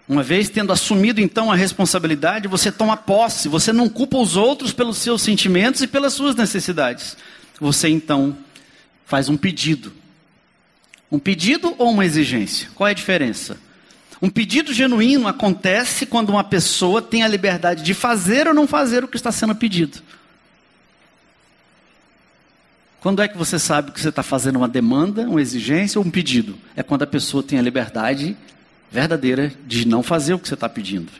Uma 0.08 0.22
vez 0.22 0.48
tendo 0.48 0.72
assumido 0.72 1.20
então 1.20 1.52
a 1.52 1.54
responsabilidade, 1.54 2.48
você 2.48 2.72
toma 2.72 2.96
posse, 2.96 3.48
você 3.48 3.70
não 3.70 3.86
culpa 3.86 4.16
os 4.16 4.36
outros 4.36 4.72
pelos 4.72 4.96
seus 4.96 5.20
sentimentos 5.20 5.82
e 5.82 5.86
pelas 5.86 6.14
suas 6.14 6.34
necessidades. 6.34 7.18
Você 7.60 7.88
então 7.88 8.36
faz 9.04 9.28
um 9.28 9.36
pedido. 9.36 9.92
Um 11.12 11.18
pedido 11.18 11.74
ou 11.76 11.90
uma 11.90 12.06
exigência? 12.06 12.70
Qual 12.74 12.88
é 12.88 12.92
a 12.92 12.94
diferença? 12.94 13.58
Um 14.20 14.28
pedido 14.28 14.72
genuíno 14.72 15.28
acontece 15.28 16.04
quando 16.04 16.30
uma 16.30 16.42
pessoa 16.42 17.00
tem 17.00 17.22
a 17.22 17.28
liberdade 17.28 17.82
de 17.82 17.94
fazer 17.94 18.48
ou 18.48 18.54
não 18.54 18.66
fazer 18.66 19.04
o 19.04 19.08
que 19.08 19.16
está 19.16 19.30
sendo 19.30 19.54
pedido. 19.54 20.02
Quando 23.00 23.22
é 23.22 23.28
que 23.28 23.38
você 23.38 23.60
sabe 23.60 23.92
que 23.92 24.00
você 24.00 24.08
está 24.08 24.24
fazendo 24.24 24.56
uma 24.56 24.68
demanda, 24.68 25.22
uma 25.22 25.40
exigência 25.40 26.00
ou 26.00 26.04
um 26.04 26.10
pedido? 26.10 26.58
É 26.74 26.82
quando 26.82 27.02
a 27.02 27.06
pessoa 27.06 27.44
tem 27.44 27.58
a 27.58 27.62
liberdade 27.62 28.36
verdadeira 28.90 29.52
de 29.66 29.86
não 29.86 30.02
fazer 30.02 30.34
o 30.34 30.38
que 30.38 30.48
você 30.48 30.54
está 30.54 30.68
pedindo. 30.68 31.12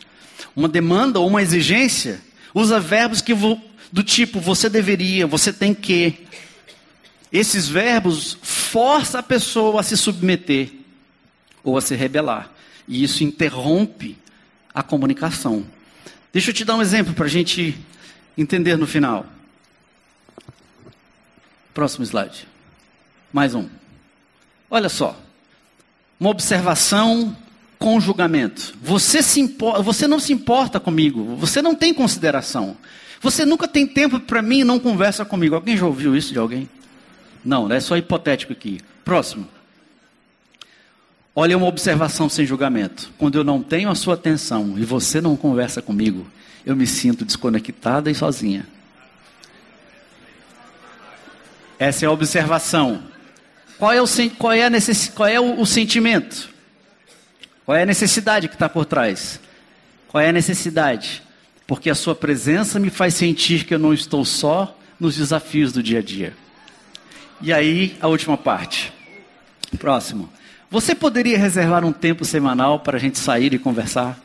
Uma 0.56 0.68
demanda 0.68 1.20
ou 1.20 1.28
uma 1.28 1.40
exigência 1.40 2.20
usa 2.52 2.80
verbos 2.80 3.20
que 3.20 3.32
do 3.92 4.02
tipo 4.02 4.40
você 4.40 4.68
deveria, 4.68 5.26
você 5.26 5.52
tem 5.52 5.72
que. 5.72 6.26
Esses 7.30 7.68
verbos 7.68 8.38
forçam 8.42 9.20
a 9.20 9.22
pessoa 9.22 9.80
a 9.80 9.82
se 9.84 9.96
submeter 9.96 10.70
ou 11.62 11.76
a 11.76 11.80
se 11.80 11.94
rebelar. 11.94 12.50
E 12.88 13.04
isso 13.04 13.22
interrompe 13.22 14.16
a 14.72 14.82
comunicação. 14.82 15.64
Deixa 16.32 16.50
eu 16.50 16.54
te 16.54 16.64
dar 16.64 16.76
um 16.76 16.82
exemplo 16.82 17.14
para 17.14 17.26
a 17.26 17.28
gente 17.28 17.78
entender 18.36 18.76
no 18.76 18.86
final. 18.86 19.26
Próximo 21.74 22.04
slide. 22.04 22.48
Mais 23.32 23.54
um. 23.54 23.68
Olha 24.70 24.88
só. 24.88 25.18
Uma 26.18 26.30
observação 26.30 27.36
com 27.78 28.00
julgamento. 28.00 28.74
Você, 28.82 29.22
se 29.22 29.40
importa, 29.40 29.82
você 29.82 30.08
não 30.08 30.18
se 30.18 30.32
importa 30.32 30.80
comigo. 30.80 31.36
Você 31.36 31.62
não 31.62 31.74
tem 31.74 31.94
consideração. 31.94 32.76
Você 33.20 33.44
nunca 33.44 33.68
tem 33.68 33.86
tempo 33.86 34.18
para 34.18 34.42
mim 34.42 34.60
e 34.60 34.64
não 34.64 34.78
conversa 34.78 35.24
comigo. 35.24 35.54
Alguém 35.54 35.76
já 35.76 35.86
ouviu 35.86 36.16
isso 36.16 36.32
de 36.32 36.38
alguém? 36.38 36.68
Não, 37.44 37.70
é 37.70 37.80
só 37.80 37.96
hipotético 37.96 38.52
aqui. 38.52 38.80
Próximo. 39.04 39.48
Olha 41.40 41.56
uma 41.56 41.68
observação 41.68 42.28
sem 42.28 42.44
julgamento. 42.44 43.12
Quando 43.16 43.38
eu 43.38 43.44
não 43.44 43.62
tenho 43.62 43.88
a 43.88 43.94
sua 43.94 44.14
atenção 44.14 44.74
e 44.76 44.84
você 44.84 45.20
não 45.20 45.36
conversa 45.36 45.80
comigo, 45.80 46.26
eu 46.66 46.74
me 46.74 46.84
sinto 46.84 47.24
desconectada 47.24 48.10
e 48.10 48.14
sozinha. 48.16 48.66
Essa 51.78 52.04
é 52.04 52.08
a 52.08 52.10
observação. 52.10 53.04
Qual 53.78 53.92
é 53.92 54.02
o, 54.02 54.06
qual 54.36 54.52
é 54.52 54.68
necess, 54.68 55.12
qual 55.14 55.28
é 55.28 55.38
o, 55.38 55.60
o 55.60 55.64
sentimento? 55.64 56.48
Qual 57.64 57.78
é 57.78 57.82
a 57.82 57.86
necessidade 57.86 58.48
que 58.48 58.56
está 58.56 58.68
por 58.68 58.84
trás? 58.84 59.38
Qual 60.08 60.20
é 60.20 60.30
a 60.30 60.32
necessidade? 60.32 61.22
Porque 61.68 61.88
a 61.88 61.94
sua 61.94 62.16
presença 62.16 62.80
me 62.80 62.90
faz 62.90 63.14
sentir 63.14 63.64
que 63.64 63.72
eu 63.72 63.78
não 63.78 63.94
estou 63.94 64.24
só 64.24 64.76
nos 64.98 65.16
desafios 65.16 65.72
do 65.72 65.84
dia 65.84 66.00
a 66.00 66.02
dia. 66.02 66.34
E 67.40 67.52
aí, 67.52 67.96
a 68.00 68.08
última 68.08 68.36
parte. 68.36 68.92
Próximo. 69.78 70.36
Você 70.70 70.94
poderia 70.94 71.38
reservar 71.38 71.84
um 71.84 71.92
tempo 71.92 72.24
semanal 72.24 72.80
para 72.80 72.98
a 72.98 73.00
gente 73.00 73.18
sair 73.18 73.54
e 73.54 73.58
conversar? 73.58 74.18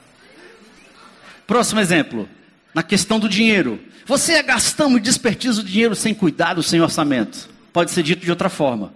Próximo 1.48 1.80
exemplo, 1.80 2.28
na 2.74 2.84
questão 2.84 3.20
do 3.20 3.30
dinheiro. 3.30 3.80
Você 4.06 4.34
é 4.34 4.44
gastando 4.44 4.98
e 4.98 5.02
desperdiça 5.02 5.62
o 5.62 5.64
dinheiro 5.64 5.96
sem 5.96 6.14
cuidado, 6.14 6.62
sem 6.62 6.82
orçamento. 6.82 7.50
Pode 7.72 7.92
ser 7.92 8.04
dito 8.04 8.26
de 8.26 8.30
outra 8.30 8.50
forma. 8.50 8.94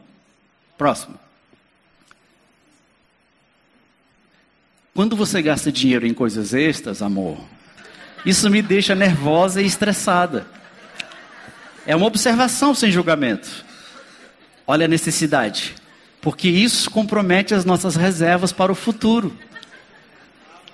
Próximo. 0.77 1.18
Quando 4.94 5.16
você 5.16 5.42
gasta 5.42 5.72
dinheiro 5.72 6.06
em 6.06 6.13
coisas 6.13 6.54
extras, 6.54 7.01
amor, 7.01 7.39
isso 8.25 8.50
me 8.50 8.62
deixa 8.62 8.94
nervosa 8.94 9.62
e 9.62 9.66
estressada. 9.66 10.46
É 11.86 11.96
uma 11.96 12.08
observação 12.08 12.75
sem 12.75 12.92
julgamento. 12.92 13.48
Olha 14.66 14.86
a 14.86 14.89
necessidade 14.89 15.75
porque 16.21 16.47
isso 16.50 16.89
compromete 16.89 17.53
as 17.53 17.65
nossas 17.65 17.95
reservas 17.95 18.51
para 18.51 18.71
o 18.71 18.75
futuro. 18.75 19.36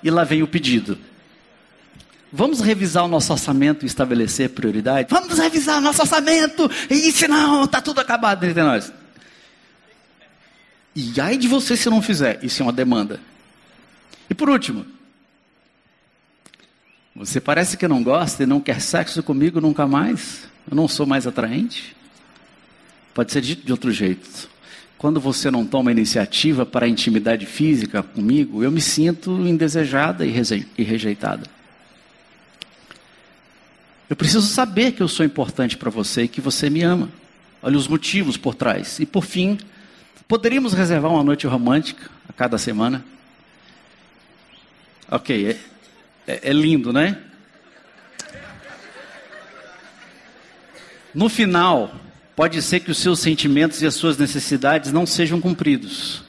E 0.01 0.09
lá 0.09 0.23
vem 0.23 0.43
o 0.43 0.47
pedido. 0.47 0.97
Vamos 2.31 2.61
revisar 2.61 3.05
o 3.05 3.07
nosso 3.07 3.31
orçamento 3.31 3.85
e 3.85 3.85
estabelecer 3.85 4.49
prioridade? 4.49 5.07
Vamos 5.09 5.37
revisar 5.37 5.77
o 5.77 5.81
nosso 5.81 6.01
orçamento! 6.01 6.69
E 6.89 7.11
se 7.11 7.27
não, 7.27 7.65
está 7.65 7.79
tudo 7.79 8.01
acabado 8.01 8.43
entre 8.43 8.63
nós. 8.63 8.91
E 10.95 11.19
ai 11.21 11.37
de 11.37 11.47
você 11.47 11.77
se 11.77 11.89
não 11.89 12.01
fizer, 12.01 12.43
isso 12.43 12.61
é 12.61 12.65
uma 12.65 12.73
demanda. 12.73 13.19
E 14.29 14.33
por 14.33 14.49
último, 14.49 14.85
você 17.15 17.39
parece 17.39 17.77
que 17.77 17.87
não 17.87 18.01
gosta 18.01 18.41
e 18.41 18.45
não 18.47 18.59
quer 18.59 18.81
sexo 18.81 19.21
comigo 19.21 19.61
nunca 19.61 19.85
mais? 19.85 20.47
Eu 20.69 20.75
não 20.75 20.87
sou 20.87 21.05
mais 21.05 21.27
atraente? 21.27 21.95
Pode 23.13 23.31
ser 23.31 23.41
dito 23.41 23.63
de 23.63 23.71
outro 23.71 23.91
jeito. 23.91 24.49
Quando 25.03 25.19
você 25.19 25.51
não 25.51 25.65
toma 25.65 25.91
iniciativa 25.91 26.65
para 26.65 26.85
a 26.85 26.87
intimidade 26.87 27.45
física 27.45 28.01
comigo, 28.01 28.63
eu 28.63 28.71
me 28.71 28.79
sinto 28.79 29.31
indesejada 29.45 30.25
e 30.25 30.31
rejeitada. 30.81 31.43
Eu 34.09 34.15
preciso 34.15 34.47
saber 34.47 34.93
que 34.93 35.03
eu 35.03 35.09
sou 35.09 35.25
importante 35.25 35.75
para 35.75 35.89
você 35.89 36.23
e 36.23 36.27
que 36.29 36.39
você 36.39 36.69
me 36.69 36.83
ama. 36.83 37.09
olha 37.61 37.75
os 37.77 37.85
motivos 37.85 38.37
por 38.37 38.55
trás. 38.55 38.97
E 38.97 39.05
por 39.05 39.25
fim, 39.25 39.59
poderíamos 40.25 40.71
reservar 40.71 41.11
uma 41.11 41.21
noite 41.21 41.45
romântica 41.45 42.09
a 42.29 42.31
cada 42.31 42.57
semana? 42.57 43.03
Ok, 45.11 45.49
é, 45.49 45.59
é, 46.25 46.49
é 46.49 46.53
lindo, 46.53 46.93
né? 46.93 47.17
No 51.13 51.27
final, 51.27 51.93
pode 52.35 52.61
ser 52.61 52.79
que 52.79 52.91
os 52.91 52.97
seus 52.97 53.19
sentimentos 53.19 53.81
e 53.81 53.85
as 53.85 53.93
suas 53.93 54.17
necessidades 54.17 54.91
não 54.91 55.05
sejam 55.05 55.39
cumpridos. 55.39 56.23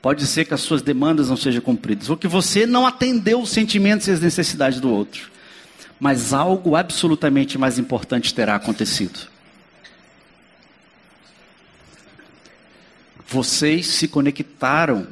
Pode 0.00 0.26
ser 0.26 0.44
que 0.44 0.54
as 0.54 0.60
suas 0.60 0.82
demandas 0.82 1.28
não 1.28 1.36
sejam 1.36 1.60
cumpridas. 1.60 2.08
Ou 2.08 2.16
que 2.16 2.28
você 2.28 2.66
não 2.66 2.86
atendeu 2.86 3.40
os 3.40 3.50
sentimentos 3.50 4.06
e 4.06 4.12
as 4.12 4.20
necessidades 4.20 4.80
do 4.80 4.90
outro. 4.90 5.30
Mas 5.98 6.32
algo 6.32 6.76
absolutamente 6.76 7.58
mais 7.58 7.78
importante 7.78 8.32
terá 8.32 8.54
acontecido. 8.54 9.28
Vocês 13.26 13.86
se 13.86 14.06
conectaram 14.06 15.08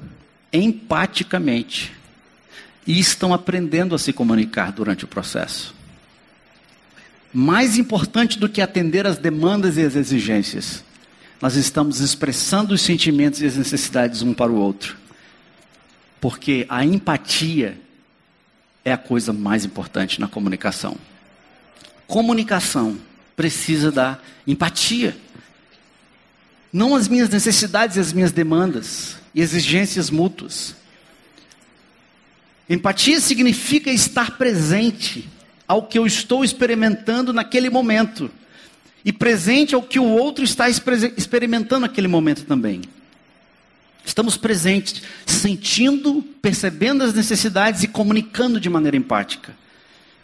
empaticamente 0.53 1.93
e 2.87 3.01
estão 3.01 3.35
aprendendo 3.35 3.95
a 3.95 3.99
se 3.99 4.13
comunicar 4.13 4.71
durante 4.71 5.05
o 5.05 5.09
processo 5.09 5.75
mais 7.35 7.77
importante 7.77 8.39
do 8.39 8.49
que 8.49 8.61
atender 8.61 9.09
às 9.09 9.19
demandas 9.19 9.77
e 9.77 9.83
às 9.83 9.97
exigências, 9.97 10.85
nós 11.43 11.57
estamos 11.57 11.99
expressando 11.99 12.73
os 12.73 12.81
sentimentos 12.81 13.43
e 13.43 13.47
as 13.47 13.57
necessidades 13.57 14.23
um 14.23 14.33
para 14.33 14.53
o 14.53 14.55
outro. 14.55 14.97
Porque 16.21 16.65
a 16.69 16.85
empatia 16.85 17.77
é 18.85 18.93
a 18.93 18.97
coisa 18.97 19.33
mais 19.33 19.65
importante 19.65 20.21
na 20.21 20.29
comunicação. 20.29 20.97
Comunicação 22.07 22.97
precisa 23.35 23.91
da 23.91 24.19
empatia. 24.47 25.17
Não 26.73 26.95
as 26.95 27.09
minhas 27.09 27.29
necessidades 27.29 27.97
e 27.97 28.01
as 28.01 28.13
minhas 28.13 28.31
demandas 28.31 29.17
e 29.35 29.41
exigências 29.41 30.09
mútuas. 30.09 30.77
Empatia 32.71 33.21
significa 33.21 33.91
estar 33.91 34.39
presente 34.39 35.29
ao 35.67 35.83
que 35.83 35.99
eu 35.99 36.07
estou 36.07 36.45
experimentando 36.45 37.33
naquele 37.33 37.71
momento 37.71 38.31
e 39.05 39.13
presente 39.13 39.75
ao 39.75 39.83
que 39.83 39.99
o 39.99 40.05
outro 40.05 40.45
está 40.45 40.69
experimentando 40.69 41.81
naquele 41.81 42.09
momento 42.09 42.45
também. 42.45 42.83
Estamos 44.05 44.37
presentes, 44.37 45.03
sentindo, 45.27 46.23
percebendo 46.43 47.03
as 47.03 47.15
necessidades 47.15 47.83
e 47.83 47.89
comunicando 47.89 48.61
de 48.61 48.69
maneira 48.69 48.97
empática. 48.97 49.55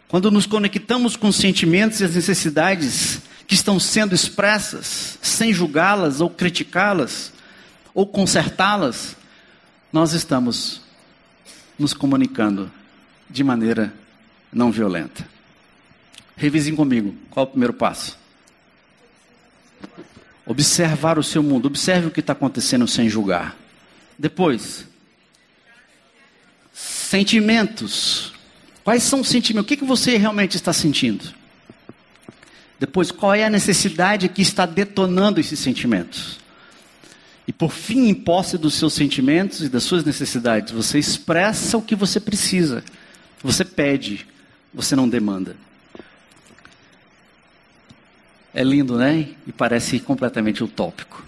Quando 0.06 0.30
nos 0.30 0.46
conectamos 0.46 1.16
com 1.16 1.28
os 1.28 1.36
sentimentos 1.36 2.00
e 2.00 2.04
as 2.04 2.14
necessidades 2.14 3.20
que 3.46 3.54
estão 3.54 3.80
sendo 3.80 4.14
expressas, 4.14 5.18
sem 5.22 5.52
julgá-las 5.52 6.20
ou 6.20 6.28
criticá-las 6.28 7.32
ou 7.94 8.06
consertá-las, 8.06 9.16
nós 9.92 10.12
estamos 10.12 10.82
nos 11.78 11.94
comunicando 11.94 12.70
de 13.28 13.42
maneira 13.42 13.92
não 14.52 14.70
violenta. 14.70 15.26
Revisem 16.36 16.74
comigo. 16.74 17.14
Qual 17.30 17.44
é 17.44 17.48
o 17.48 17.50
primeiro 17.50 17.72
passo? 17.72 18.18
Observar 20.46 21.18
o 21.18 21.22
seu 21.22 21.42
mundo. 21.42 21.66
Observe 21.66 22.06
o 22.06 22.10
que 22.10 22.20
está 22.20 22.32
acontecendo 22.32 22.86
sem 22.88 23.08
julgar. 23.08 23.56
Depois, 24.18 24.86
sentimentos. 26.72 28.32
Quais 28.82 29.02
são 29.02 29.20
os 29.20 29.28
sentimentos? 29.28 29.66
O 29.66 29.68
que, 29.68 29.76
que 29.76 29.84
você 29.84 30.16
realmente 30.16 30.56
está 30.56 30.72
sentindo? 30.72 31.34
Depois, 32.78 33.10
qual 33.10 33.34
é 33.34 33.44
a 33.44 33.50
necessidade 33.50 34.28
que 34.28 34.40
está 34.40 34.64
detonando 34.64 35.38
esses 35.38 35.58
sentimentos? 35.58 36.40
E 37.46 37.52
por 37.52 37.72
fim, 37.72 38.08
em 38.08 38.14
posse 38.14 38.56
dos 38.56 38.74
seus 38.74 38.94
sentimentos 38.94 39.60
e 39.60 39.68
das 39.68 39.82
suas 39.82 40.04
necessidades, 40.04 40.72
você 40.72 40.98
expressa 40.98 41.76
o 41.76 41.82
que 41.82 41.94
você 41.94 42.18
precisa. 42.18 42.82
Você 43.42 43.64
pede, 43.64 44.26
você 44.72 44.94
não 44.94 45.08
demanda. 45.08 45.56
É 48.52 48.64
lindo, 48.64 48.96
né? 48.96 49.28
E 49.46 49.52
parece 49.52 50.00
completamente 50.00 50.62
utópico. 50.62 51.24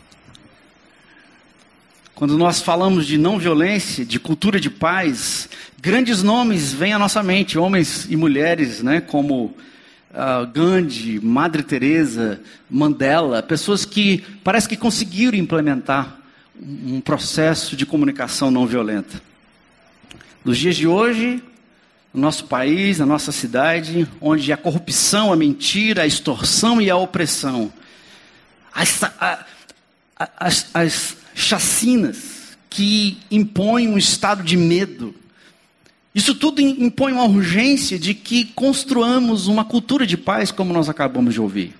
Quando 2.15 2.37
nós 2.37 2.61
falamos 2.61 3.07
de 3.07 3.19
não 3.19 3.39
violência, 3.39 4.05
de 4.05 4.21
cultura 4.21 4.61
de 4.61 4.71
paz, 4.71 5.49
grandes 5.81 6.23
nomes 6.23 6.73
vêm 6.73 6.93
à 6.93 6.99
nossa 6.99 7.23
mente, 7.23 7.59
homens 7.59 8.07
e 8.09 8.17
mulheres, 8.17 8.83
né, 8.83 9.01
como 9.01 9.47
uh, 9.47 10.47
Gandhi, 10.53 11.19
Madre 11.21 11.63
Teresa, 11.63 12.41
Mandela, 12.71 13.43
pessoas 13.43 13.85
que 13.85 14.23
parece 14.45 14.69
que 14.69 14.77
conseguiram 14.77 15.37
implementar 15.37 16.19
um 16.61 17.01
processo 17.01 17.75
de 17.75 17.85
comunicação 17.85 18.51
não 18.51 18.67
violenta. 18.67 19.21
Nos 20.45 20.59
dias 20.59 20.77
de 20.77 20.87
hoje, 20.87 21.43
no 22.13 22.21
nosso 22.21 22.45
país, 22.45 22.99
na 22.99 23.07
nossa 23.07 23.33
cidade, 23.33 24.07
onde 24.21 24.53
a 24.53 24.57
corrupção, 24.57 25.33
a 25.33 25.37
mentira, 25.37 26.03
a 26.03 26.07
extorsão 26.07 26.81
e 26.81 26.91
a 26.91 26.97
opressão, 26.97 27.73
as, 28.73 29.03
a, 29.03 29.47
as, 30.37 30.67
as 30.75 31.17
chacinas 31.35 32.57
que 32.69 33.19
impõem 33.31 33.89
um 33.89 33.97
estado 33.97 34.43
de 34.43 34.57
medo, 34.57 35.15
isso 36.15 36.35
tudo 36.35 36.61
impõe 36.61 37.13
uma 37.13 37.25
urgência 37.25 37.99
de 37.99 38.13
que 38.13 38.45
construamos 38.45 39.47
uma 39.47 39.65
cultura 39.65 40.07
de 40.07 40.19
paz, 40.19 40.51
como 40.51 40.73
nós 40.73 40.91
acabamos 40.91 41.33
de 41.33 41.41
ouvir. 41.41 41.75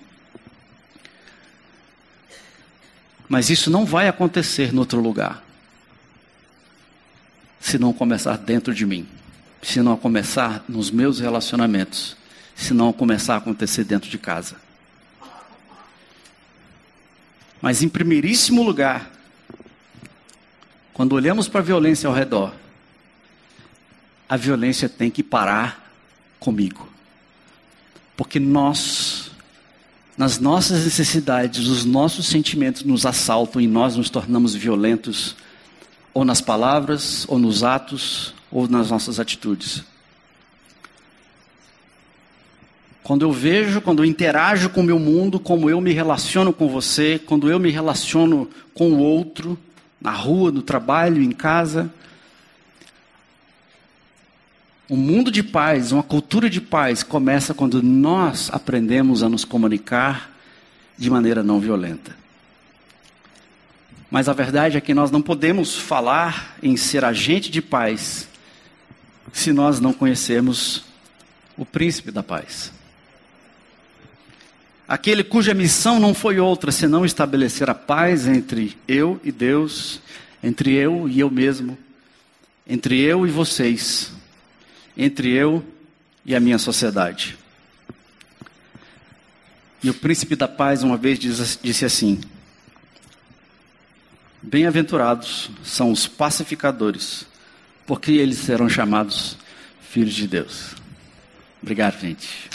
Mas 3.29 3.51
isso 3.51 3.69
não 3.69 3.85
vai 3.85 4.07
acontecer 4.07 4.73
em 4.73 4.79
outro 4.79 4.99
lugar, 4.99 5.43
se 7.59 7.77
não 7.77 7.93
começar 7.93 8.35
dentro 8.37 8.73
de 8.73 8.85
mim 8.85 9.07
se 9.63 9.81
não 9.81 9.97
começar 9.97 10.63
nos 10.67 10.91
meus 10.91 11.19
relacionamentos, 11.19 12.17
se 12.53 12.73
não 12.73 12.91
começar 12.93 13.35
a 13.35 13.37
acontecer 13.37 13.83
dentro 13.83 14.09
de 14.09 14.17
casa. 14.17 14.55
Mas 17.61 17.81
em 17.81 17.87
primeiríssimo 17.87 18.61
lugar, 18.61 19.09
quando 20.93 21.13
olhamos 21.13 21.47
para 21.47 21.61
a 21.61 21.63
violência 21.63 22.07
ao 22.07 22.13
redor, 22.13 22.53
a 24.27 24.35
violência 24.35 24.89
tem 24.89 25.09
que 25.09 25.23
parar 25.23 25.91
comigo. 26.39 26.89
Porque 28.17 28.39
nós, 28.39 29.31
nas 30.17 30.39
nossas 30.39 30.83
necessidades, 30.83 31.67
os 31.67 31.85
nossos 31.85 32.27
sentimentos 32.27 32.83
nos 32.83 33.05
assaltam 33.05 33.61
e 33.61 33.67
nós 33.67 33.95
nos 33.95 34.09
tornamos 34.09 34.53
violentos, 34.53 35.35
ou 36.13 36.23
nas 36.23 36.41
palavras, 36.41 37.25
ou 37.27 37.39
nos 37.39 37.63
atos, 37.63 38.33
ou 38.51 38.67
nas 38.67 38.91
nossas 38.91 39.19
atitudes. 39.19 39.83
Quando 43.03 43.23
eu 43.23 43.31
vejo, 43.33 43.81
quando 43.81 44.01
eu 44.01 44.05
interajo 44.05 44.69
com 44.69 44.79
o 44.79 44.83
meu 44.83 44.97
mundo, 44.97 45.39
como 45.39 45.69
eu 45.69 45.81
me 45.81 45.91
relaciono 45.91 46.53
com 46.53 46.69
você, 46.69 47.19
quando 47.19 47.49
eu 47.49 47.59
me 47.59 47.69
relaciono 47.69 48.49
com 48.73 48.91
o 48.91 48.99
outro, 48.99 49.57
na 49.99 50.11
rua, 50.11 50.51
no 50.51 50.61
trabalho, 50.61 51.21
em 51.21 51.31
casa. 51.31 51.91
Um 54.89 54.97
mundo 54.97 55.31
de 55.31 55.41
paz, 55.41 55.91
uma 55.91 56.03
cultura 56.03 56.49
de 56.49 56.61
paz 56.61 57.03
começa 57.03 57.53
quando 57.53 57.81
nós 57.81 58.49
aprendemos 58.53 59.23
a 59.23 59.29
nos 59.29 59.43
comunicar 59.43 60.31
de 60.97 61.09
maneira 61.09 61.41
não 61.41 61.59
violenta. 61.59 62.22
Mas 64.13 64.29
a 64.29 64.33
verdade 64.33 64.77
é 64.77 64.79
que 64.79 64.93
nós 64.93 65.09
não 65.09 65.23
podemos 65.23 65.75
falar 65.75 66.55
em 66.61 66.77
ser 66.77 67.03
agente 67.03 67.49
de 67.49 67.63
paz 67.63 68.27
se 69.31 69.51
nós 69.51 69.79
não 69.79 69.91
conhecermos 69.91 70.83
o 71.57 71.65
príncipe 71.65 72.11
da 72.11 72.21
paz. 72.21 72.71
Aquele 74.87 75.23
cuja 75.23 75.55
missão 75.55 75.99
não 75.99 76.13
foi 76.13 76.39
outra 76.39 76.71
senão 76.71 77.03
estabelecer 77.03 77.71
a 77.71 77.73
paz 77.73 78.27
entre 78.27 78.77
eu 78.87 79.19
e 79.23 79.31
Deus, 79.31 79.99
entre 80.43 80.75
eu 80.75 81.09
e 81.09 81.19
eu 81.19 81.31
mesmo, 81.31 81.75
entre 82.67 83.01
eu 83.01 83.25
e 83.25 83.31
vocês, 83.31 84.11
entre 84.95 85.31
eu 85.31 85.65
e 86.23 86.35
a 86.35 86.39
minha 86.39 86.59
sociedade. 86.59 87.35
E 89.81 89.89
o 89.89 89.93
príncipe 89.95 90.35
da 90.35 90.47
paz 90.47 90.83
uma 90.83 90.97
vez 90.97 91.17
disse 91.17 91.83
assim: 91.83 92.21
Bem-aventurados 94.45 95.49
são 95.63 95.89
os 95.89 96.05
pacificadores, 96.05 97.25
porque 97.87 98.11
eles 98.11 98.39
serão 98.39 98.67
chamados 98.67 99.37
filhos 99.89 100.13
de 100.13 100.27
Deus. 100.27 100.75
Obrigado, 101.61 101.99
gente. 102.01 102.49